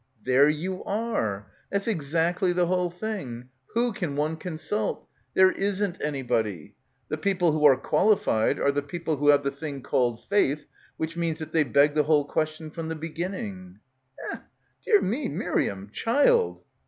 "There 0.23 0.49
you 0.49 0.83
are. 0.85 1.45
That's 1.71 1.87
exactly 1.87 2.53
the 2.53 2.65
whole 2.65 2.89
thing! 2.89 3.49
Who 3.75 3.93
can 3.93 4.15
one 4.15 4.35
consult? 4.35 5.07
There 5.35 5.51
isn't 5.51 6.03
any 6.03 6.23
body. 6.23 6.73
The 7.09 7.19
people 7.19 7.51
who 7.51 7.63
are 7.65 7.77
qualified 7.77 8.59
are 8.59 8.71
the 8.71 8.81
peo 8.81 9.01
ple 9.03 9.17
who 9.17 9.27
have 9.27 9.43
the 9.43 9.51
thing 9.51 9.83
called 9.83 10.23
faith, 10.27 10.65
which 10.97 11.15
means 11.15 11.37
that 11.37 11.51
they 11.53 11.63
beg 11.63 11.93
the 11.93 12.05
whole 12.05 12.25
question 12.25 12.71
from 12.71 12.87
the 12.89 12.95
begin 12.95 13.33
ning." 13.33 13.79
f 14.33 14.37
Eh— 14.37 14.39
dear— 14.85 15.01
me— 15.03 15.29
Miriam— 15.29 15.91
child 15.93 16.63